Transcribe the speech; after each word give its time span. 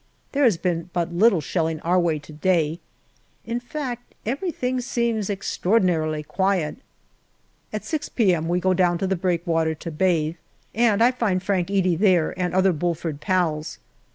There 0.31 0.45
has 0.45 0.57
been 0.57 0.89
but 0.93 1.13
little 1.13 1.41
shelling 1.41 1.79
our 1.81 1.99
way 1.99 2.17
to 2.17 2.33
day 2.33 2.79
in 3.45 3.59
fact, 3.59 4.15
everything 4.25 4.81
seems 4.81 5.29
extraordinarily 5.29 6.23
quiet. 6.23 6.77
At 7.71 7.85
6 7.85 8.09
p.m. 8.09 8.47
we 8.47 8.59
go 8.59 8.73
down 8.73 8.97
to 8.97 9.05
the 9.05 9.15
breakwater 9.15 9.75
to 9.75 9.91
bathe, 9.91 10.37
and 10.73 11.03
I 11.03 11.11
find 11.11 11.43
Frank 11.43 11.67
Edey 11.69 11.95
there, 11.99 12.33
and 12.35 12.55
other 12.55 12.73
Bulford 12.73 13.19
pals. 13.21 13.77